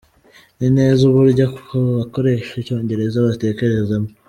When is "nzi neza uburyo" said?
0.57-1.45